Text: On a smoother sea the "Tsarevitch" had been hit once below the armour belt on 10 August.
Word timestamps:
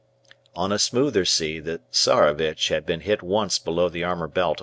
On 0.55 0.71
a 0.71 0.79
smoother 0.79 1.25
sea 1.25 1.59
the 1.59 1.79
"Tsarevitch" 1.91 2.69
had 2.69 2.87
been 2.87 3.01
hit 3.01 3.21
once 3.21 3.59
below 3.59 3.87
the 3.87 4.03
armour 4.03 4.27
belt 4.27 4.53
on 4.53 4.55
10 4.55 4.55
August. 4.55 4.59